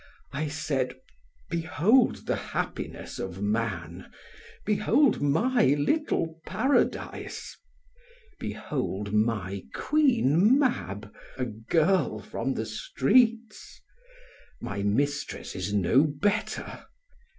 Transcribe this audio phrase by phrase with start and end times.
[0.33, 0.95] I said:
[1.51, 4.11] "Behold the happiness of man;
[4.65, 7.55] behold my little Paradise;
[8.39, 13.79] behold my queen Mab, a girl from the streets.
[14.59, 16.83] My mistress is no better.